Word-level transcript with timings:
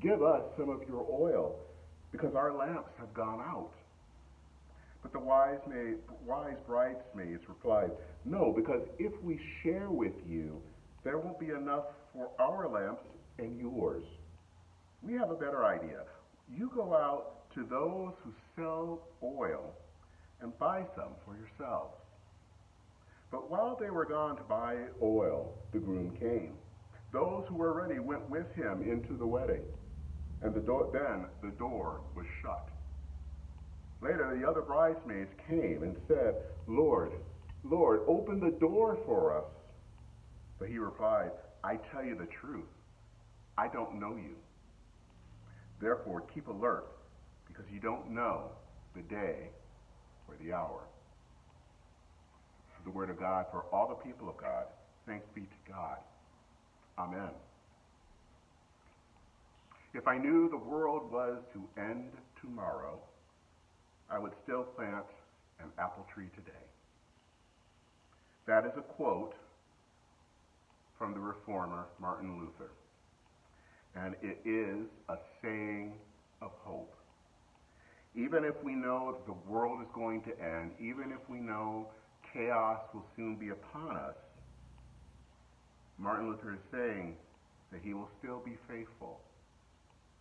Give 0.02 0.22
us 0.22 0.42
some 0.58 0.69
of 0.69 0.81
your 0.88 1.08
oil, 1.09 1.55
because 2.11 2.36
our 2.36 2.52
lamps 2.52 2.92
have 2.99 3.14
gone 3.14 3.39
out. 3.39 3.72
But 5.02 5.14
the 5.14 5.20
wise, 5.20 5.60
maid, 5.68 5.98
wise 6.26 6.58
bridesmaids 6.68 7.44
replied, 7.48 7.92
No, 8.26 8.54
because 8.56 8.82
if 9.00 9.12
we 9.24 9.40
share 9.64 9.90
with 9.90 10.14
you, 10.28 10.62
there 11.04 11.18
won't 11.18 11.40
be 11.40 11.50
enough 11.50 11.86
for 12.14 12.30
our 12.40 12.70
lamps 12.70 13.04
and 13.40 13.60
yours. 13.60 14.04
We 15.02 15.14
have 15.14 15.32
a 15.32 15.36
better 15.36 15.66
idea. 15.66 16.04
You 16.56 16.72
go 16.76 16.94
out 16.94 17.52
to 17.56 17.64
those 17.64 18.14
who 18.24 18.34
sell 18.56 19.02
oil 19.24 19.74
and 20.42 20.58
buy 20.60 20.86
some 20.96 21.14
for 21.26 21.36
yourselves. 21.36 21.96
But 23.32 23.50
while 23.50 23.78
they 23.80 23.90
were 23.90 24.06
gone 24.06 24.36
to 24.36 24.44
buy 24.44 24.76
oil, 25.02 25.54
the 25.72 25.80
groom 25.80 26.16
came. 26.20 26.54
Those 27.11 27.45
who 27.48 27.56
were 27.56 27.73
ready 27.73 28.00
went 28.00 28.30
with 28.30 28.54
him 28.56 28.84
into 28.84 29.17
the 29.17 29.26
wedding, 29.26 29.64
and 30.42 30.54
the 30.54 30.61
then 30.94 31.26
the 31.42 31.56
door 31.58 32.02
was 32.16 32.26
shut. 32.42 32.70
Later, 34.02 34.36
the 34.38 34.48
other 34.48 34.62
bridesmaids 34.62 35.30
came 35.48 35.84
and 35.84 35.95
said, 36.08 36.36
Lord, 36.67 37.12
Lord, 37.64 38.02
open 38.08 38.39
the 38.39 38.52
door 38.52 38.98
for 39.06 39.38
us. 39.38 39.45
But 40.58 40.70
he 40.70 40.80
replied, 40.80 41.32
I 41.64 41.76
tell 41.92 42.04
you 42.04 42.16
the 42.16 42.26
truth. 42.26 42.66
I 43.58 43.67
don't 43.67 44.00
know 44.00 44.16
you. 44.16 44.36
Therefore, 45.80 46.23
keep 46.34 46.48
alert, 46.48 46.88
because 47.48 47.66
you 47.72 47.80
don't 47.80 48.10
know 48.11 48.50
the 48.95 49.02
day 49.02 49.50
or 50.28 50.36
the 50.44 50.54
hour. 50.54 50.82
The 52.84 52.90
word 52.90 53.11
of 53.11 53.20
God 53.20 53.45
for 53.52 53.66
all 53.72 53.88
the 53.88 54.10
people 54.10 54.28
of 54.28 54.38
God. 54.38 54.66
Thanks 55.06 55.28
be 55.36 55.42
to 55.42 55.72
God. 55.72 55.98
Amen. 56.98 57.30
If 59.94 60.08
I 60.08 60.17
knew 60.17 60.50
the 60.50 60.58
world 60.58 61.11
was 61.11 61.38
to 61.54 61.61
end 61.80 62.11
tomorrow, 62.40 63.00
I 64.11 64.20
would 64.20 64.33
still 64.44 64.64
plant 64.64 65.05
an 65.60 65.67
apple 65.80 66.05
tree 66.14 66.30
today. 66.36 66.52
That 68.45 68.66
is 68.66 68.72
a 68.77 68.82
quote 68.82 69.36
from 70.98 71.14
the 71.14 71.20
reformer 71.20 71.86
Martin 71.99 72.38
Luther. 72.39 72.72
And 73.95 74.16
it 74.22 74.42
is 74.45 74.88
a 75.10 75.16
saying 75.42 75.94
of 76.42 76.52
hope. 76.64 76.94
Even 78.16 78.44
if 78.44 78.61
we 78.64 78.73
know 78.73 79.17
the 79.26 79.36
world 79.49 79.82
is 79.82 79.88
going 79.94 80.22
to 80.23 80.32
end, 80.42 80.72
even 80.80 81.11
if 81.11 81.30
we 81.30 81.39
know 81.39 81.88
chaos 82.33 82.80
will 82.93 83.05
soon 83.16 83.36
be 83.36 83.49
upon 83.49 83.95
us, 83.95 84.16
Martin 85.98 86.30
Luther 86.30 86.54
is 86.54 86.60
saying 86.72 87.16
that 87.72 87.80
he 87.83 87.93
will 87.93 88.10
still 88.20 88.42
be 88.43 88.58
faithful 88.67 89.22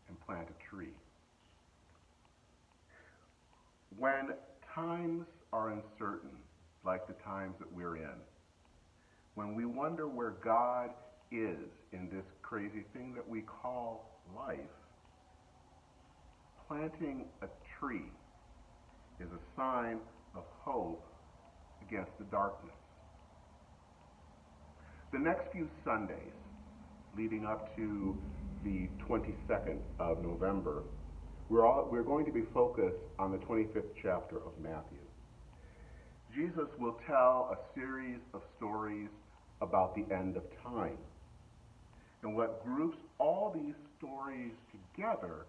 and 0.08 0.20
plant 0.26 0.46
a 0.48 0.74
tree. 0.74 0.94
When 3.96 4.30
times 4.74 5.26
are 5.52 5.70
uncertain, 5.70 6.30
like 6.84 7.06
the 7.06 7.14
times 7.24 7.56
that 7.58 7.70
we're 7.72 7.96
in, 7.96 8.16
when 9.34 9.54
we 9.54 9.64
wonder 9.64 10.08
where 10.08 10.34
God 10.42 10.90
is 11.30 11.68
in 11.92 12.08
this 12.10 12.24
crazy 12.42 12.84
thing 12.92 13.14
that 13.14 13.28
we 13.28 13.42
call 13.42 14.20
life, 14.36 14.58
planting 16.66 17.26
a 17.42 17.46
tree 17.78 18.10
is 19.18 19.28
a 19.32 19.60
sign 19.60 19.98
of 20.34 20.44
hope 20.62 21.04
against 21.86 22.10
the 22.18 22.24
darkness. 22.24 22.74
The 25.12 25.18
next 25.18 25.50
few 25.52 25.68
Sundays 25.84 26.16
leading 27.16 27.44
up 27.44 27.74
to 27.76 28.16
the 28.62 28.88
22nd 29.08 29.78
of 29.98 30.22
November 30.22 30.84
we're, 31.50 31.66
all, 31.66 31.88
we're 31.90 32.04
going 32.04 32.24
to 32.24 32.32
be 32.32 32.44
focused 32.54 33.02
on 33.18 33.32
the 33.32 33.38
25th 33.38 33.90
chapter 34.00 34.36
of 34.36 34.52
Matthew. 34.62 34.98
Jesus 36.34 36.68
will 36.78 36.98
tell 37.08 37.50
a 37.52 37.74
series 37.74 38.20
of 38.32 38.42
stories 38.56 39.08
about 39.60 39.96
the 39.96 40.06
end 40.14 40.36
of 40.36 40.44
time. 40.62 40.96
And 42.22 42.36
what 42.36 42.64
groups 42.64 42.98
all 43.18 43.52
these 43.52 43.74
stories 43.98 44.52
together 44.70 45.46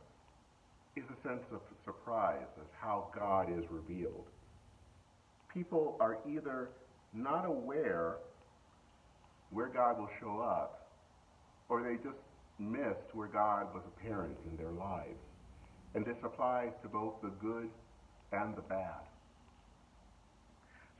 is 0.95 1.03
a 1.03 1.27
sense 1.27 1.43
of 1.53 1.61
surprise 1.85 2.47
as 2.59 2.67
how 2.81 3.09
God 3.15 3.49
is 3.55 3.63
revealed. 3.69 4.25
People 5.53 5.97
are 5.99 6.17
either 6.27 6.69
not 7.13 7.45
aware 7.45 8.15
where 9.51 9.67
God 9.67 9.99
will 9.99 10.09
show 10.19 10.39
up, 10.39 10.89
or 11.69 11.83
they 11.83 11.95
just 11.95 12.17
missed 12.57 13.13
where 13.13 13.27
God 13.27 13.67
was 13.73 13.83
apparent 13.95 14.37
in 14.49 14.57
their 14.57 14.71
lives. 14.71 15.19
And 15.93 16.05
this 16.05 16.17
applies 16.23 16.71
to 16.83 16.87
both 16.87 17.15
the 17.21 17.31
good 17.41 17.69
and 18.31 18.55
the 18.55 18.61
bad. 18.61 19.01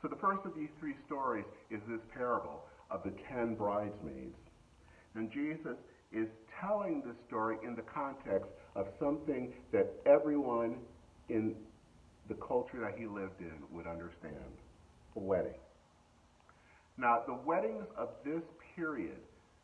So 0.02 0.08
the 0.08 0.18
first 0.18 0.46
of 0.46 0.56
these 0.56 0.70
three 0.80 0.96
stories 1.06 1.46
is 1.70 1.80
this 1.88 2.02
parable 2.14 2.64
of 2.90 3.04
the 3.04 3.14
ten 3.30 3.56
bridesmaids. 3.56 4.36
And 5.16 5.32
Jesus 5.32 5.78
is 6.12 6.28
telling 6.60 7.04
this 7.06 7.16
story 7.28 7.58
in 7.64 7.76
the 7.76 7.84
context 7.84 8.50
of 8.76 8.88
something 9.00 9.54
that 9.72 9.94
everyone 10.06 10.78
in 11.30 11.56
the 12.28 12.36
culture 12.36 12.80
that 12.82 12.98
he 12.98 13.06
lived 13.06 13.40
in 13.40 13.54
would 13.72 13.88
understand 13.88 14.36
a 15.16 15.20
wedding. 15.20 15.60
Now, 16.98 17.24
the 17.26 17.38
weddings 17.46 17.86
of 17.98 18.10
this 18.26 18.44
period 18.76 19.18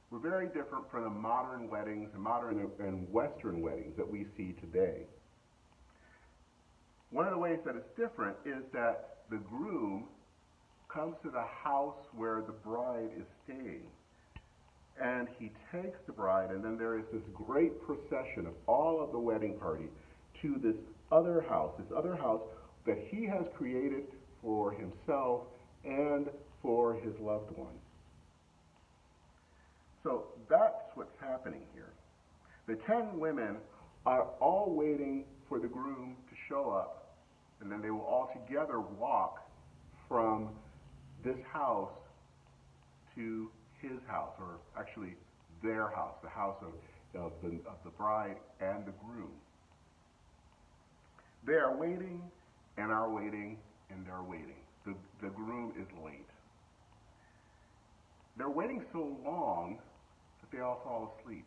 were 0.09 0.19
very 0.19 0.48
different 0.48 0.89
from 0.89 1.04
the 1.04 1.09
modern 1.09 1.69
weddings 1.69 2.09
and 2.13 2.21
modern 2.21 2.69
and 2.80 3.12
Western 3.12 3.62
weddings 3.62 3.95
that 3.98 4.09
we 4.09 4.25
see 4.38 4.54
today. 4.62 5.06
One 7.09 7.25
of 7.25 7.33
the 7.33 7.39
ways 7.39 7.59
that 7.65 7.75
it's 7.75 7.89
different 7.98 8.36
is 8.45 8.63
that 8.74 9.18
the 9.30 9.38
groom 9.38 10.06
comes 10.89 11.15
to 11.24 11.30
the 11.30 11.44
house 11.63 11.98
where 12.15 12.42
the 12.42 12.54
bride 12.54 13.09
is 13.18 13.25
staying. 13.44 13.83
And 15.00 15.27
he 15.38 15.51
takes 15.71 16.00
the 16.07 16.12
bride, 16.12 16.50
and 16.50 16.63
then 16.63 16.77
there 16.77 16.98
is 16.98 17.06
this 17.13 17.21
great 17.33 17.86
procession 17.86 18.48
of 18.48 18.53
all 18.65 19.01
of 19.01 19.12
the 19.12 19.19
wedding 19.19 19.57
party 19.60 19.86
to 20.42 20.56
this 20.62 20.75
other 21.12 21.45
house, 21.48 21.71
this 21.77 21.95
other 21.95 22.15
house 22.15 22.42
that 22.86 22.98
he 23.10 23.25
has 23.25 23.45
created 23.56 24.03
for 24.42 24.71
himself 24.71 25.42
and 25.86 26.27
for 26.62 26.95
his 26.95 27.13
loved 27.19 27.56
one. 27.56 27.75
So 30.07 30.24
that's 30.50 30.95
what's 30.95 31.19
happening 31.19 31.63
here. 31.74 31.92
The 32.65 32.75
ten 32.86 33.19
women 33.19 33.57
are 34.06 34.27
all 34.39 34.74
waiting 34.74 35.25
for 35.50 35.59
the 35.59 35.68
groom 35.68 36.15
to 36.30 36.36
show 36.48 36.69
up, 36.69 37.18
and 37.59 37.69
then 37.69 37.81
they 37.81 37.92
will 37.92 38.06
all 38.06 38.31
together 38.33 38.80
walk 38.80 39.45
from 40.07 40.48
this 41.25 41.36
house 41.51 41.92
to 43.15 43.51
his 43.81 44.00
house, 44.07 44.31
or 44.39 44.59
actually 44.80 45.13
their 45.62 45.89
house, 45.89 46.15
the 46.24 46.30
house 46.30 46.56
of, 46.62 47.21
of, 47.21 47.33
the, 47.44 47.57
of 47.69 47.75
the 47.83 47.92
bride 47.98 48.38
and 48.62 48.86
the 48.86 48.94
groom. 49.03 49.33
They 51.45 51.56
are 51.56 51.75
waiting 51.75 52.21
and 52.77 52.94
are 52.94 53.10
waiting 53.10 53.57
and 53.89 54.06
they're 54.06 54.24
waiting. 54.24 54.63
The, 54.86 54.94
the 55.21 55.30
groom 55.31 55.74
is 55.77 55.88
late. 56.06 56.30
They're 58.38 58.50
waiting 58.50 58.86
so 58.94 59.18
long 59.25 59.80
they 60.51 60.59
all 60.59 60.81
fall 60.83 61.17
asleep. 61.19 61.45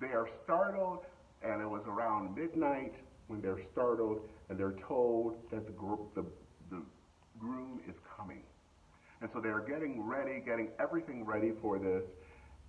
They 0.00 0.08
are 0.08 0.28
startled, 0.44 1.04
and 1.42 1.60
it 1.60 1.68
was 1.68 1.82
around 1.86 2.36
midnight 2.36 2.94
when 3.26 3.40
they're 3.40 3.60
startled 3.72 4.20
and 4.48 4.58
they're 4.58 4.76
told 4.86 5.36
that 5.50 5.64
the, 5.66 5.72
the, 6.14 6.26
the 6.70 6.82
groom 7.38 7.80
is 7.88 7.94
coming. 8.16 8.42
And 9.20 9.30
so 9.32 9.40
they're 9.40 9.60
getting 9.60 10.02
ready, 10.02 10.40
getting 10.44 10.68
everything 10.80 11.24
ready 11.24 11.52
for 11.62 11.78
this. 11.78 12.02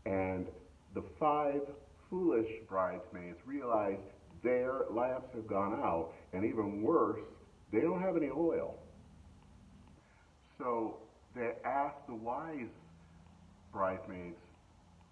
And 0.05 0.45
the 0.93 1.03
five 1.19 1.61
foolish 2.09 2.49
bridesmaids 2.69 3.37
realize 3.45 3.97
their 4.43 4.85
lamps 4.91 5.29
have 5.33 5.47
gone 5.47 5.73
out, 5.73 6.13
and 6.33 6.45
even 6.45 6.81
worse, 6.81 7.21
they 7.71 7.79
don't 7.79 8.01
have 8.01 8.17
any 8.17 8.29
oil. 8.29 8.77
So 10.57 10.97
they 11.35 11.53
ask 11.63 11.95
the 12.07 12.15
wise 12.15 12.67
bridesmaids, 13.71 14.35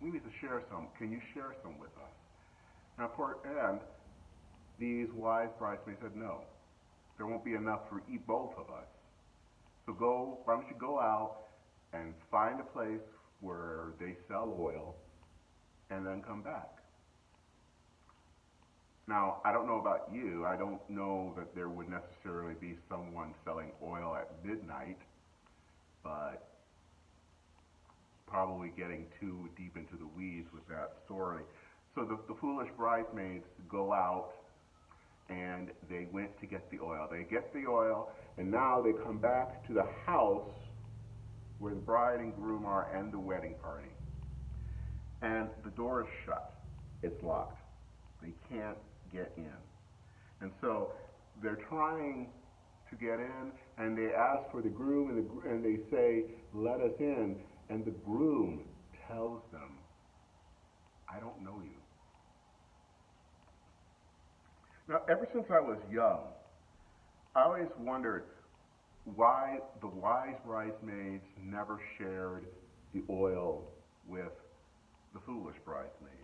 we 0.02 0.12
need 0.12 0.24
to 0.24 0.32
share 0.40 0.62
some. 0.70 0.88
Can 0.98 1.12
you 1.12 1.20
share 1.34 1.56
some 1.62 1.78
with 1.80 1.92
us? 1.98 2.14
Now, 2.98 3.12
for 3.16 3.38
and 3.46 3.80
these 4.80 5.08
wise 5.14 5.50
bridesmaids 5.58 6.00
said, 6.02 6.16
no, 6.16 6.42
there 7.18 7.28
won't 7.28 7.44
be 7.44 7.54
enough 7.54 7.82
for 7.90 8.02
eat 8.12 8.26
both 8.26 8.54
of 8.58 8.70
us. 8.70 8.88
So 9.86 9.94
go, 9.94 10.40
why 10.46 10.56
don't 10.56 10.68
you 10.68 10.76
go 10.80 11.00
out 11.00 11.48
and 11.94 12.14
find 12.32 12.60
a 12.60 12.64
place 12.64 13.02
where 13.42 13.94
they 14.00 14.16
sell 14.28 14.56
oil 14.60 14.96
and 15.90 16.06
then 16.06 16.22
come 16.22 16.42
back. 16.44 16.70
Now, 19.08 19.42
I 19.44 19.52
don't 19.52 19.66
know 19.66 19.80
about 19.80 20.10
you. 20.14 20.46
I 20.46 20.56
don't 20.56 20.80
know 20.88 21.34
that 21.36 21.56
there 21.56 21.68
would 21.68 21.88
necessarily 21.90 22.54
be 22.62 22.76
someone 22.88 23.34
selling 23.44 23.72
oil 23.82 24.16
at 24.16 24.30
midnight, 24.46 25.00
but 26.04 26.49
probably 28.30 28.72
getting 28.78 29.06
too 29.20 29.50
deep 29.58 29.76
into 29.76 29.96
the 29.96 30.08
weeds 30.18 30.48
with 30.54 30.68
that 30.68 30.94
story. 31.06 31.44
So 31.96 32.06
the, 32.06 32.20
the 32.28 32.40
foolish 32.40 32.70
bridesmaids 32.78 33.46
go 33.70 33.92
out 33.94 34.32
and 35.30 35.70
they 35.90 36.08
went 36.12 36.40
to 36.40 36.46
get 36.46 36.70
the 36.72 36.80
oil. 36.84 37.08
They 37.12 37.24
get 37.24 37.54
the 37.54 37.68
oil, 37.68 38.10
and 38.38 38.50
now 38.50 38.82
they 38.82 38.94
come 39.04 39.20
back 39.20 39.66
to 39.68 39.74
the 39.74 39.86
house 40.06 40.50
where 41.60 41.74
the 41.74 41.80
bride 41.80 42.20
and 42.20 42.36
groom 42.36 42.66
are 42.66 42.90
and 42.96 43.12
the 43.12 43.20
wedding 43.20 43.56
party. 43.62 43.90
And 45.22 45.50
the 45.64 45.70
door 45.72 46.02
is 46.02 46.08
shut. 46.26 46.54
It's 47.04 47.22
locked. 47.24 47.60
They 48.22 48.34
can't 48.50 48.78
get 49.14 49.32
in. 49.38 49.52
And 50.42 50.52
so 50.62 50.92
they're 51.44 51.60
trying 51.70 52.28
to 52.90 52.96
get 52.96 53.20
in, 53.20 53.52
and 53.78 53.98
they 53.98 54.14
ask 54.14 54.50
for 54.52 54.62
the 54.62 54.70
groom, 54.70 55.10
and, 55.10 55.18
the, 55.18 55.50
and 55.50 55.64
they 55.64 55.80
say, 55.92 56.24
Let 56.54 56.82
us 56.82 56.94
in. 57.00 57.36
And 57.70 57.86
the 57.86 57.92
groom 57.92 58.62
tells 59.08 59.42
them, 59.52 59.78
I 61.08 61.20
don't 61.20 61.44
know 61.44 61.62
you. 61.64 61.80
Now, 64.88 65.02
ever 65.08 65.28
since 65.32 65.46
I 65.52 65.60
was 65.60 65.78
young, 65.92 66.22
I 67.36 67.44
always 67.44 67.68
wondered 67.78 68.24
why 69.16 69.60
the 69.82 69.88
wise 69.88 70.36
bridesmaids 70.46 71.24
never 71.40 71.80
shared 71.98 72.46
the 72.94 73.04
oil 73.10 73.68
with 74.08 74.32
the 75.14 75.20
foolish 75.26 75.56
bridesmaids. 75.64 76.16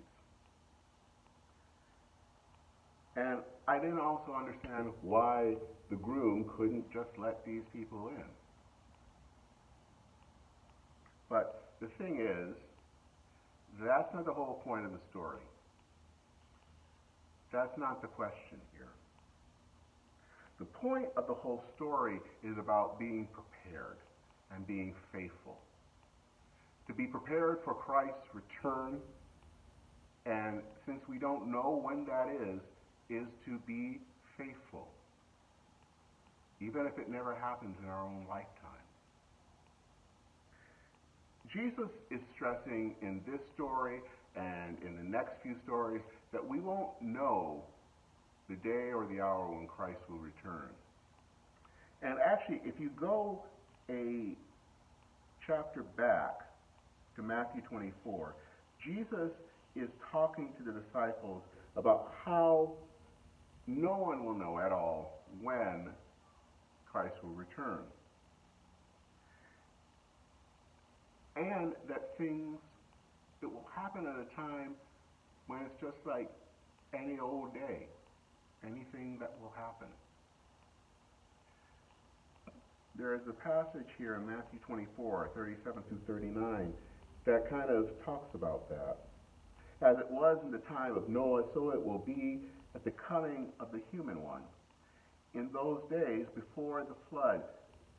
And 3.16 3.40
I 3.68 3.80
didn't 3.80 4.00
also 4.00 4.34
understand 4.34 4.92
why 5.02 5.56
the 5.90 5.96
groom 5.96 6.50
couldn't 6.58 6.92
just 6.92 7.10
let 7.18 7.46
these 7.46 7.64
people 7.72 8.10
in. 8.10 8.24
But 11.30 11.74
the 11.82 11.88
thing 11.98 12.20
is, 12.20 12.56
that's 13.80 14.14
not 14.14 14.26
the 14.26 14.34
whole 14.34 14.62
point 14.64 14.86
of 14.86 14.92
the 14.92 15.00
story. 15.10 15.42
That's 17.52 17.78
not 17.78 18.02
the 18.02 18.08
question 18.08 18.60
here. 18.74 18.90
The 20.60 20.66
point 20.66 21.08
of 21.18 21.28
the 21.28 21.34
whole 21.34 21.64
story 21.76 22.20
is 22.44 22.58
about 22.58 22.98
being 23.00 23.28
prepared 23.34 23.98
and 24.54 24.66
being 24.66 24.94
faithful. 25.12 25.60
To 26.88 26.94
be 26.94 27.08
prepared 27.08 27.60
for 27.66 27.74
Christ's 27.74 28.28
return, 28.34 29.00
and 30.26 30.62
since 30.86 31.02
we 31.10 31.18
don't 31.18 31.52
know 31.52 31.82
when 31.84 32.06
that 32.06 32.30
is, 32.30 32.62
is 33.10 33.28
to 33.46 33.60
be 33.68 34.00
faithful, 34.38 34.88
even 36.62 36.86
if 36.86 36.98
it 36.98 37.10
never 37.10 37.36
happens 37.36 37.76
in 37.82 37.90
our 37.90 38.04
own 38.04 38.26
lifetime. 38.30 38.55
Jesus 41.56 41.90
is 42.12 42.20
stressing 42.36 42.96
in 43.02 43.22
this 43.26 43.40
story 43.54 44.02
and 44.36 44.78
in 44.86 44.98
the 44.98 45.04
next 45.04 45.42
few 45.42 45.56
stories 45.64 46.02
that 46.34 46.46
we 46.46 46.60
won't 46.60 47.02
know 47.02 47.64
the 48.50 48.56
day 48.58 48.92
or 48.94 49.08
the 49.10 49.22
hour 49.22 49.48
when 49.50 49.66
Christ 49.66 50.00
will 50.10 50.18
return. 50.18 50.70
And 52.02 52.18
actually, 52.20 52.60
if 52.66 52.76
you 52.78 52.90
go 53.00 53.42
a 53.90 54.36
chapter 55.48 55.84
back 55.96 56.42
to 57.16 57.24
Matthew 57.24 57.62
24, 57.62 58.36
Jesus 58.84 59.32
is 59.78 59.88
talking 60.12 60.50
to 60.58 60.64
the 60.64 60.78
disciples 60.78 61.42
about 61.78 62.14
how 62.26 62.74
no 63.66 63.96
one 63.96 64.26
will 64.26 64.36
know 64.38 64.60
at 64.60 64.74
all 64.74 65.24
when 65.42 65.90
Christ 66.92 67.16
will 67.24 67.32
return. 67.32 67.80
And 71.36 71.74
that 71.90 72.18
things 72.18 72.58
that 73.42 73.50
will 73.50 73.68
happen 73.76 74.08
at 74.08 74.16
a 74.16 74.36
time 74.36 74.72
when 75.48 75.60
it's 75.62 75.80
just 75.82 75.98
like 76.06 76.32
any 76.94 77.20
old 77.20 77.54
day, 77.54 77.88
anything 78.64 79.18
that 79.20 79.34
will 79.42 79.54
happen. 79.56 79.88
There 82.98 83.14
is 83.14 83.22
a 83.28 83.34
passage 83.34 83.90
here 83.98 84.16
in 84.16 84.26
Matthew 84.26 84.60
24, 84.66 85.32
37 85.36 85.84
through 85.90 86.00
39, 86.08 86.74
that 87.26 87.50
kind 87.50 87.70
of 87.70 87.90
talks 88.06 88.34
about 88.34 88.70
that. 88.70 88.98
As 89.82 89.98
it 90.00 90.10
was 90.10 90.38
in 90.46 90.52
the 90.52 90.60
time 90.60 90.96
of 90.96 91.10
Noah, 91.10 91.44
so 91.54 91.72
it 91.72 91.86
will 91.86 92.00
be 92.00 92.40
at 92.74 92.86
the 92.86 92.92
coming 92.92 93.50
of 93.60 93.74
the 93.74 93.82
human 93.92 94.24
one. 94.24 94.42
In 95.34 95.50
those 95.52 95.82
days 95.90 96.26
before 96.34 96.86
the 96.88 96.96
flood, 97.10 97.42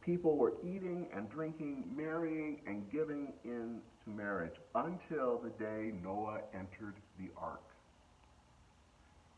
people 0.06 0.36
were 0.36 0.54
eating 0.62 1.08
and 1.14 1.28
drinking, 1.28 1.84
marrying 1.94 2.60
and 2.66 2.90
giving 2.90 3.32
in 3.44 3.80
to 4.04 4.10
marriage 4.10 4.54
until 4.76 5.38
the 5.42 5.50
day 5.62 5.92
Noah 6.02 6.38
entered 6.54 6.94
the 7.18 7.28
ark. 7.36 7.60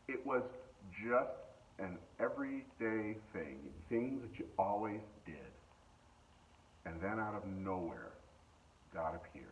It 0.07 0.23
was 0.25 0.43
just 1.03 1.31
an 1.79 1.97
everyday 2.19 3.17
thing, 3.33 3.57
things 3.89 4.21
that 4.21 4.37
you 4.37 4.45
always 4.59 5.01
did. 5.25 5.35
And 6.85 7.01
then 7.01 7.19
out 7.19 7.33
of 7.35 7.47
nowhere, 7.47 8.11
God 8.93 9.15
appears. 9.15 9.45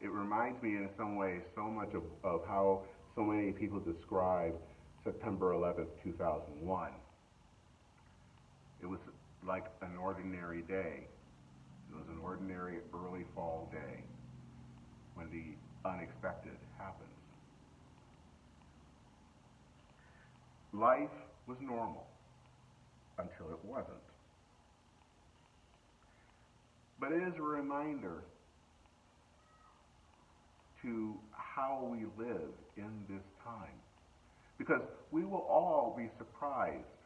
It 0.00 0.10
reminds 0.10 0.62
me 0.62 0.70
in 0.70 0.88
some 0.98 1.16
ways 1.16 1.40
so 1.54 1.62
much 1.62 1.94
of, 1.94 2.02
of 2.24 2.42
how 2.46 2.82
so 3.14 3.22
many 3.22 3.52
people 3.52 3.80
describe 3.80 4.54
September 5.04 5.52
11th, 5.52 5.86
2001. 6.02 6.90
It 8.82 8.86
was 8.86 8.98
like 9.46 9.64
an 9.82 9.96
ordinary 9.96 10.62
day. 10.62 11.06
It 11.90 11.94
was 11.94 12.06
an 12.08 12.18
ordinary 12.22 12.78
early 12.94 13.24
fall 13.34 13.68
day 13.72 14.04
when 15.14 15.26
the 15.30 15.88
unexpected 15.88 16.56
happens. 16.78 17.08
Life 20.72 21.10
was 21.46 21.58
normal 21.60 22.06
until 23.18 23.52
it 23.52 23.64
wasn't. 23.64 23.96
But 26.98 27.12
it 27.12 27.22
is 27.22 27.34
a 27.38 27.42
reminder 27.42 28.22
to 30.82 31.14
how 31.32 31.88
we 31.90 32.06
live 32.24 32.54
in 32.76 33.04
this 33.08 33.24
time. 33.44 33.74
Because 34.56 34.82
we 35.10 35.24
will 35.24 35.46
all 35.48 35.94
be 35.96 36.08
surprised 36.16 37.01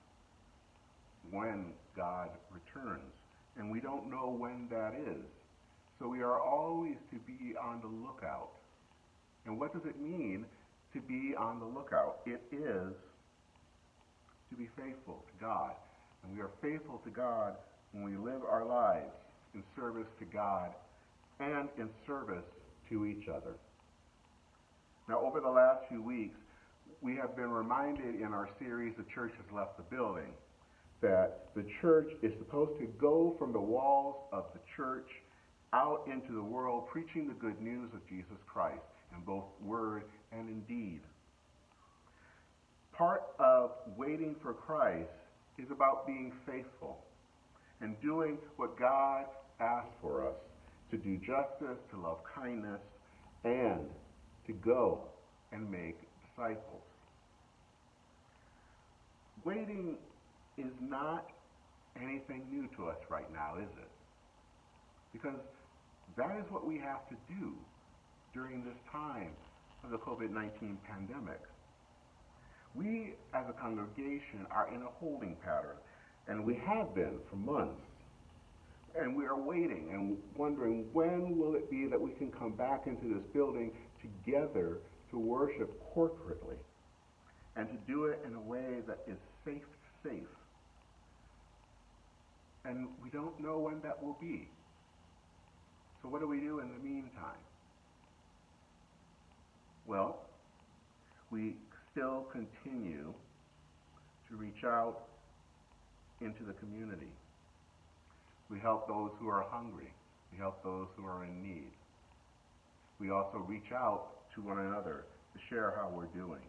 when 1.31 1.73
God 1.97 2.31
returns. 2.51 3.13
And 3.57 3.71
we 3.71 3.81
don't 3.81 4.11
know 4.11 4.37
when 4.37 4.69
that 4.71 4.95
is. 4.95 5.25
So 5.99 6.09
we 6.09 6.21
are 6.21 6.39
always 6.39 6.97
to 7.11 7.17
be 7.17 7.57
on 7.57 7.81
the 7.81 7.87
lookout. 7.87 8.51
And 9.47 9.59
what 9.59 9.73
does 9.73 9.89
it 9.89 9.99
mean 10.01 10.45
to 10.93 11.01
be 11.01 11.35
on 11.37 11.59
the 11.59 11.67
lookout? 11.67 12.19
It 12.27 12.43
is 12.53 12.93
to 14.51 14.57
be 14.57 14.69
faithful 14.77 15.25
to 15.27 15.45
God. 15.45 15.73
And 16.23 16.37
we 16.37 16.43
are 16.43 16.51
faithful 16.61 17.01
to 17.05 17.11
God 17.11 17.55
when 17.93 18.05
we 18.05 18.17
live 18.17 18.43
our 18.49 18.65
lives 18.65 19.15
in 19.55 19.63
service 19.75 20.09
to 20.19 20.25
God 20.27 20.71
and 21.41 21.69
in 21.79 21.89
service 22.07 22.45
to 22.91 23.07
each 23.07 23.29
other. 23.29 23.55
Now, 25.09 25.21
over 25.21 25.41
the 25.41 25.49
last 25.49 25.83
few 25.89 26.03
weeks, 26.03 26.39
we 27.01 27.15
have 27.17 27.37
been 27.37 27.51
reminded 27.51 28.17
in 28.17 28.33
our 28.33 28.49
series, 28.59 28.95
The 28.97 29.05
Church 29.15 29.33
Has 29.37 29.55
Left 29.55 29.77
the 29.77 29.85
Building, 29.85 30.33
that 31.03 31.49
the 31.55 31.65
church 31.81 32.11
is 32.23 32.33
supposed 32.39 32.79
to 32.81 32.87
go 32.99 33.35
from 33.39 33.53
the 33.53 33.61
walls 33.61 34.17
of 34.33 34.45
the 34.55 34.61
church 34.77 35.09
out 35.73 36.07
into 36.11 36.33
the 36.33 36.43
world 36.43 36.89
preaching 36.89 37.29
the 37.29 37.35
good 37.35 37.61
news 37.61 37.91
of 37.95 38.07
Jesus 38.09 38.39
Christ 38.47 38.81
in 39.15 39.23
both 39.25 39.45
word 39.63 40.05
and 40.33 40.49
in 40.49 40.61
deed. 40.63 41.01
Part 42.93 43.23
of 43.39 43.73
waiting 43.97 44.37
for 44.43 44.55
Christ 44.55 45.11
is 45.59 45.71
about 45.71 46.07
being 46.07 46.33
faithful 46.47 47.05
and 47.81 48.01
doing 48.01 48.39
what 48.57 48.79
God 48.79 49.27
asks 49.61 49.93
for 50.01 50.27
us 50.27 50.37
to 50.91 50.97
do 50.97 51.19
justice, 51.19 51.79
to 51.91 52.01
love 52.01 52.19
kindness, 52.35 52.81
and 53.45 53.87
to 54.47 54.53
go 54.53 55.01
and 55.53 55.71
make 55.71 55.99
disciples. 56.25 56.83
Waiting 59.45 59.97
is 60.59 60.73
not 60.81 61.27
anything 62.01 62.43
new 62.51 62.69
to 62.77 62.89
us 62.89 62.99
right 63.09 63.31
now, 63.33 63.57
is 63.59 63.71
it? 63.79 63.91
Because 65.13 65.39
that 66.17 66.37
is 66.39 66.45
what 66.51 66.67
we 66.67 66.79
have 66.79 67.09
to 67.09 67.17
do 67.29 67.53
during 68.33 68.65
this 68.65 68.79
time 68.91 69.31
of 69.85 69.91
the 69.91 69.99
COVID 69.99 70.31
19 70.31 70.79
pandemic. 70.89 71.41
We, 72.75 73.15
as 73.33 73.45
a 73.49 73.53
congregation, 73.53 74.47
are 74.51 74.69
in 74.75 74.83
a 74.83 74.91
holding 75.01 75.37
pattern, 75.43 75.77
and 76.29 76.45
we 76.45 76.55
have 76.67 76.95
been 76.95 77.19
for 77.31 77.37
months. 77.37 77.81
And 78.99 79.15
we 79.15 79.27
are 79.27 79.39
waiting 79.39 79.91
and 79.93 80.17
wondering 80.37 80.87
when 80.93 81.37
will 81.37 81.55
it 81.55 81.71
be 81.71 81.87
that 81.87 82.01
we 82.01 82.13
can 82.13 82.31
come 82.33 82.53
back 82.53 82.87
into 82.87 83.15
this 83.15 83.23
building 83.35 83.73
together 84.01 84.79
to 85.11 85.19
worship 85.19 85.71
corporately 85.95 86.57
and 87.57 87.69
to 87.69 87.75
do 87.87 88.07
it 88.07 88.21
in 88.27 88.35
a 88.35 88.41
way 88.41 88.81
that 88.87 88.99
is 89.07 89.17
safe, 89.45 89.63
safe. 90.03 90.29
And 92.69 92.89
we 93.03 93.11
don't 93.11 93.39
know 93.41 93.59
when 93.59 93.81
that 93.83 94.03
will 94.03 94.17
be. 94.21 94.49
So 96.03 96.09
what 96.09 96.21
do 96.21 96.29
we 96.29 96.41
do 96.41 96.59
in 96.61 96.69
the 96.69 96.79
meantime? 96.83 97.39
Well, 99.87 100.27
we 101.31 101.57
still 101.93 102.27
continue 102.33 103.15
to 104.29 104.37
reach 104.37 104.65
out 104.65 105.03
into 106.21 106.43
the 106.45 106.55
community. 106.55 107.13
We 108.51 108.59
help 108.59 108.89
those 108.89 109.11
who 109.21 109.29
are 109.29 109.47
hungry. 109.51 109.93
We 110.33 110.39
help 110.39 110.63
those 110.65 110.89
who 110.97 111.07
are 111.07 111.25
in 111.25 111.43
need. 111.43 111.71
We 112.99 113.11
also 113.11 113.39
reach 113.39 113.73
out 113.73 114.09
to 114.35 114.41
one 114.41 114.59
another 114.59 115.05
to 115.35 115.41
share 115.49 115.75
how 115.77 115.91
we're 115.95 116.07
doing. 116.07 116.43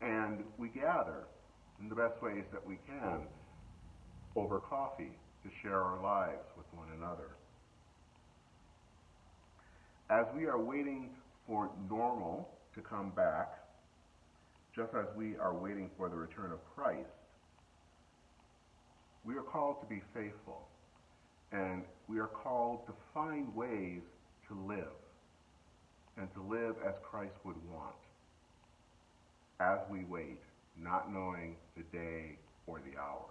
And 0.00 0.44
we 0.58 0.68
gather 0.68 1.24
in 1.80 1.88
the 1.88 1.94
best 1.94 2.22
ways 2.22 2.44
that 2.52 2.66
we 2.66 2.78
can 2.86 3.20
over 4.36 4.58
coffee 4.58 5.12
to 5.42 5.50
share 5.62 5.80
our 5.80 6.02
lives 6.02 6.44
with 6.56 6.66
one 6.72 6.88
another. 6.96 7.36
As 10.10 10.26
we 10.36 10.46
are 10.46 10.58
waiting 10.58 11.10
for 11.46 11.70
normal 11.88 12.48
to 12.74 12.80
come 12.80 13.10
back, 13.10 13.58
just 14.74 14.92
as 14.94 15.06
we 15.16 15.36
are 15.36 15.54
waiting 15.54 15.90
for 15.96 16.08
the 16.08 16.16
return 16.16 16.52
of 16.52 16.58
Christ, 16.74 17.08
we 19.24 19.36
are 19.36 19.42
called 19.42 19.80
to 19.80 19.86
be 19.86 20.02
faithful. 20.12 20.66
And 21.52 21.84
we 22.08 22.18
are 22.18 22.26
called 22.26 22.86
to 22.86 22.92
find 23.12 23.54
ways 23.54 24.02
to 24.48 24.54
live 24.66 24.92
and 26.16 26.32
to 26.34 26.42
live 26.42 26.74
as 26.86 26.94
Christ 27.02 27.34
would 27.44 27.56
want 27.70 27.94
as 29.60 29.78
we 29.88 30.04
wait, 30.04 30.40
not 30.80 31.12
knowing 31.12 31.56
the 31.76 31.82
day 31.96 32.36
or 32.66 32.80
the 32.80 32.98
hour. 32.98 33.30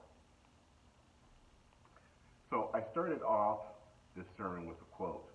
So 2.50 2.70
I 2.74 2.82
started 2.92 3.22
off 3.24 3.60
this 4.16 4.26
sermon 4.38 4.68
with 4.68 4.78
a 4.78 4.96
quote. 4.96 5.28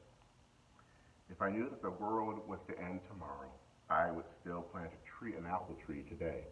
If 1.30 1.42
I 1.42 1.50
knew 1.50 1.68
that 1.68 1.82
the 1.82 1.90
world 1.90 2.40
was 2.48 2.58
to 2.68 2.78
end 2.78 3.00
tomorrow, 3.10 3.50
I 3.90 4.10
would 4.10 4.24
still 4.40 4.62
plant 4.62 4.90
a 4.90 5.18
tree, 5.18 5.34
an 5.34 5.44
apple 5.46 5.76
tree 5.84 6.04
today. 6.08 6.44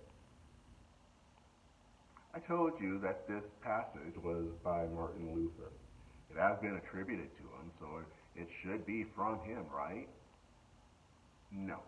I 2.34 2.38
told 2.40 2.72
you 2.80 2.98
that 3.00 3.26
this 3.28 3.44
passage 3.62 4.16
was 4.22 4.44
by 4.62 4.86
Martin 4.94 5.34
Luther. 5.34 5.72
It 6.30 6.38
has 6.38 6.58
been 6.60 6.76
attributed 6.76 7.30
to 7.36 7.42
him, 7.42 7.70
so 7.80 7.86
it 8.34 8.48
should 8.62 8.84
be 8.84 9.06
from 9.14 9.38
him, 9.40 9.64
right? 9.74 10.08
No. 11.50 11.78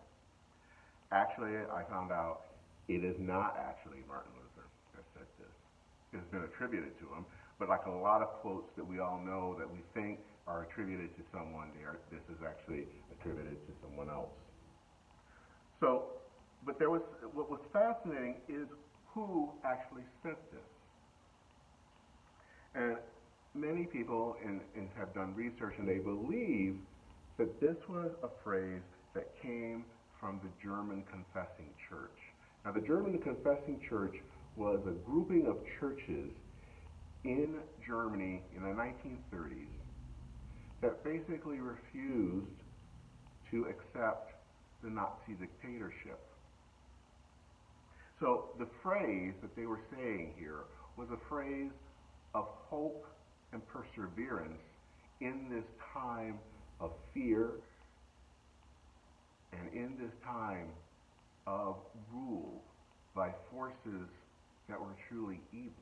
Actually, 1.11 1.57
I 1.71 1.83
found 1.89 2.11
out 2.11 2.41
it 2.89 3.05
is 3.05 3.15
not 3.19 3.55
actually 3.61 4.01
Martin 4.09 4.33
Luther 4.33 4.65
that 4.97 5.05
said 5.13 5.29
this. 5.37 5.55
It 6.11 6.17
has 6.17 6.27
been 6.33 6.43
attributed 6.43 6.97
to 6.99 7.05
him, 7.13 7.23
but 7.59 7.69
like 7.69 7.85
a 7.85 7.91
lot 7.91 8.21
of 8.21 8.41
quotes 8.41 8.67
that 8.75 8.85
we 8.85 8.99
all 8.99 9.21
know 9.23 9.55
that 9.59 9.69
we 9.69 9.79
think 9.93 10.19
are 10.47 10.63
attributed 10.63 11.15
to 11.15 11.21
someone, 11.31 11.69
there, 11.77 12.01
this 12.09 12.25
is 12.33 12.41
actually 12.41 12.89
attributed 13.13 13.61
to 13.67 13.73
someone 13.85 14.09
else. 14.09 14.33
So, 15.79 16.17
but 16.65 16.79
there 16.79 16.89
was 16.89 17.01
what 17.33 17.49
was 17.49 17.61
fascinating 17.71 18.35
is 18.49 18.67
who 19.13 19.49
actually 19.63 20.03
said 20.23 20.35
this. 20.51 20.69
And 22.73 22.97
many 23.53 23.85
people 23.85 24.35
in, 24.43 24.61
in 24.75 24.89
have 24.97 25.13
done 25.13 25.33
research 25.35 25.75
and 25.77 25.87
they 25.87 25.99
believe 25.99 26.75
that 27.37 27.59
this 27.61 27.77
was 27.87 28.11
a 28.23 28.29
phrase 28.43 28.81
that 29.13 29.29
came 29.41 29.85
from 30.19 30.39
the 30.43 30.49
German 30.61 31.03
Confessing 31.09 31.69
Church. 31.89 32.18
Now, 32.65 32.71
the 32.71 32.81
German 32.81 33.17
Confessing 33.19 33.79
Church 33.87 34.15
was 34.55 34.79
a 34.85 34.91
grouping 35.09 35.47
of 35.47 35.57
churches 35.79 36.31
in 37.23 37.55
Germany 37.85 38.41
in 38.55 38.63
the 38.63 38.69
1930s 38.69 39.67
that 40.81 41.03
basically 41.03 41.59
refused 41.59 42.61
to 43.51 43.65
accept 43.65 44.33
the 44.83 44.89
Nazi 44.89 45.33
dictatorship. 45.39 46.19
So 48.19 48.49
the 48.59 48.67
phrase 48.83 49.33
that 49.41 49.55
they 49.55 49.65
were 49.65 49.81
saying 49.95 50.33
here 50.37 50.63
was 50.97 51.07
a 51.11 51.29
phrase 51.29 51.71
of 52.33 52.45
hope 52.69 53.05
and 53.53 53.61
perseverance 53.67 54.61
in 55.21 55.47
this 55.49 55.65
time 55.93 56.37
of 56.79 56.91
fear 57.13 57.51
and 59.53 59.73
in 59.73 59.97
this 59.97 60.13
time 60.23 60.67
of 61.49 61.75
rule 62.13 62.63
by 63.15 63.31
forces 63.51 64.07
that 64.69 64.79
were 64.79 64.95
truly 65.09 65.41
evil. 65.51 65.73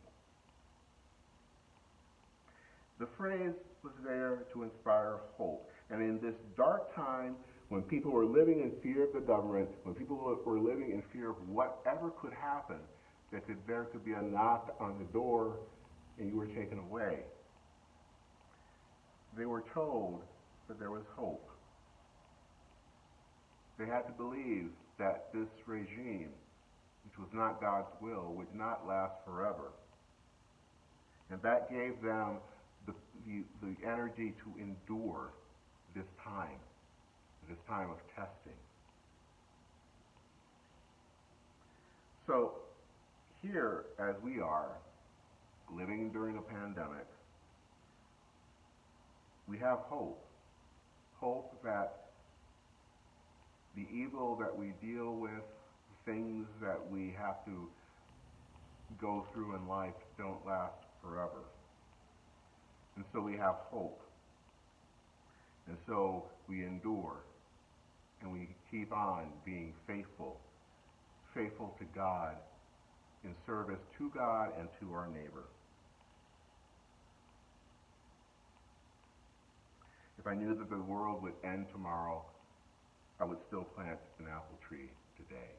The 2.99 3.07
phrase 3.17 3.53
was 3.83 3.93
there 4.03 4.45
to 4.53 4.63
inspire 4.63 5.19
hope. 5.37 5.69
And 5.89 6.01
in 6.01 6.19
this 6.19 6.35
dark 6.55 6.95
time, 6.95 7.35
when 7.69 7.83
people 7.83 8.11
were 8.11 8.25
living 8.25 8.61
in 8.61 8.71
fear 8.81 9.05
of 9.05 9.13
the 9.13 9.19
government, 9.19 9.69
when 9.83 9.93
people 9.93 10.15
were 10.45 10.59
living 10.59 10.91
in 10.91 11.03
fear 11.13 11.29
of 11.31 11.49
whatever 11.49 12.11
could 12.21 12.33
happen, 12.33 12.77
that 13.31 13.43
there 13.67 13.83
could 13.85 14.05
be 14.05 14.13
a 14.13 14.21
knock 14.21 14.75
on 14.79 14.97
the 14.97 15.05
door 15.13 15.59
and 16.17 16.29
you 16.29 16.37
were 16.37 16.47
taken 16.47 16.79
away. 16.79 17.19
They 19.37 19.45
were 19.45 19.65
told 19.73 20.21
that 20.67 20.79
there 20.79 20.91
was 20.91 21.03
hope. 21.15 21.49
They 23.77 23.85
had 23.85 24.07
to 24.07 24.13
believe 24.13 24.69
that 24.99 25.27
this 25.33 25.47
regime, 25.65 26.29
which 27.05 27.17
was 27.19 27.29
not 27.33 27.61
God's 27.61 27.91
will, 28.01 28.33
would 28.35 28.53
not 28.53 28.87
last 28.87 29.13
forever. 29.25 29.71
And 31.29 31.41
that 31.41 31.69
gave 31.69 32.01
them 32.01 32.37
the, 32.85 32.93
the, 33.25 33.43
the 33.61 33.87
energy 33.87 34.33
to 34.43 34.61
endure 34.61 35.31
this 35.95 36.05
time, 36.23 36.59
this 37.49 37.57
time 37.67 37.89
of 37.89 37.97
testing. 38.15 38.57
So, 42.25 42.53
here, 43.41 43.85
as 43.99 44.15
we 44.23 44.41
are, 44.41 44.77
living 45.75 46.11
during 46.11 46.37
a 46.37 46.41
pandemic, 46.41 47.05
we 49.47 49.57
have 49.59 49.79
hope. 49.79 50.23
Hope 51.19 51.57
that 51.63 52.06
the 53.77 53.85
evil 53.95 54.35
that 54.41 54.57
we 54.57 54.73
deal 54.81 55.13
with, 55.13 55.43
things 56.03 56.47
that 56.59 56.79
we 56.91 57.15
have 57.17 57.45
to 57.45 57.69
go 58.99 59.27
through 59.31 59.55
in 59.55 59.67
life 59.67 59.93
don't 60.17 60.43
last 60.45 60.73
forever. 61.01 61.43
And 62.95 63.05
so 63.13 63.21
we 63.21 63.37
have 63.37 63.55
hope. 63.69 64.01
And 65.67 65.77
so 65.85 66.25
we 66.49 66.63
endure. 66.63 67.17
And 68.21 68.33
we 68.33 68.49
keep 68.71 68.91
on 68.91 69.27
being 69.45 69.73
faithful, 69.85 70.39
faithful 71.35 71.75
to 71.77 71.85
God 71.93 72.35
in 73.23 73.35
service 73.45 73.79
to 73.99 74.09
God 74.09 74.53
and 74.57 74.67
to 74.79 74.91
our 74.93 75.07
neighbor. 75.07 75.43
If 80.17 80.25
I 80.25 80.33
knew 80.33 80.55
that 80.55 80.69
the 80.71 80.77
world 80.77 81.21
would 81.21 81.33
end 81.43 81.67
tomorrow, 81.71 82.25
I 83.19 83.25
would 83.25 83.39
still 83.47 83.63
plant 83.63 83.97
an 84.19 84.25
apple 84.29 84.57
tree 84.67 84.89
today. 85.17 85.51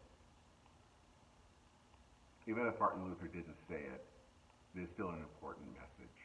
Even 2.47 2.67
if 2.67 2.79
Martin 2.79 3.05
Luther 3.05 3.27
didn't 3.27 3.59
say 3.69 3.83
it, 3.83 4.05
it 4.77 4.83
is 4.83 4.89
still 4.95 5.11
an 5.11 5.21
important 5.21 5.67
message. 5.75 6.19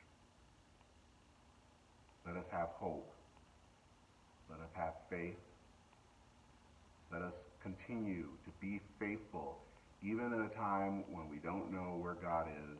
Let 2.26 2.38
us 2.38 2.46
have 2.52 2.70
hope. 2.78 3.12
Let 4.50 4.60
us 4.60 4.72
have 4.76 4.94
faith. 5.10 5.36
Let 7.12 7.22
us 7.24 7.34
continue 7.62 8.28
to 8.46 8.52
be 8.62 8.80
faithful, 9.00 9.58
even 10.04 10.34
in 10.34 10.42
a 10.42 10.54
time 10.56 11.04
when 11.12 11.30
we 11.30 11.38
don't 11.38 11.72
know 11.72 11.98
where 12.00 12.16
God 12.16 12.48
is, 12.48 12.78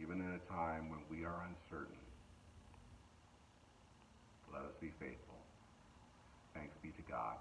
even 0.00 0.20
in 0.20 0.38
a 0.38 0.52
time 0.52 0.88
when 0.88 1.00
we 1.10 1.24
are 1.24 1.46
uncertain. 1.48 1.98
Let 4.52 4.62
us 4.62 4.74
be 4.80 4.90
faithful. 4.98 5.38
Thanks 6.54 6.74
be 6.82 6.90
to 6.90 7.02
God. 7.10 7.36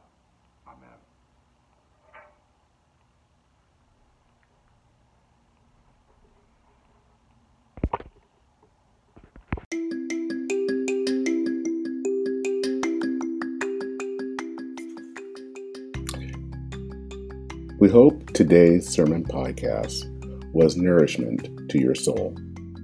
We 17.79 17.87
hope 17.87 18.33
today's 18.33 18.89
sermon 18.89 19.23
podcast 19.23 20.03
was 20.51 20.75
nourishment 20.75 21.69
to 21.69 21.79
your 21.79 21.95
soul. 21.95 22.35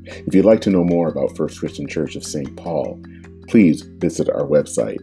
If 0.06 0.34
you'd 0.34 0.46
like 0.46 0.62
to 0.62 0.70
know 0.70 0.86
more 0.86 1.10
about 1.10 1.36
First 1.36 1.60
Christian 1.60 1.86
Church 1.86 2.16
of 2.16 2.24
St. 2.24 2.56
Paul, 2.56 3.04
please 3.50 3.82
visit 3.82 4.30
our 4.30 4.48
website 4.48 5.02